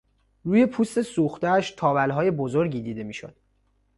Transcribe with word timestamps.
روی 0.43 0.65
پوست 0.65 1.01
سوختهاش 1.01 1.71
تاولهای 1.71 2.31
بزرگی 2.31 2.81
دیده 2.81 3.03
میشد. 3.03 3.35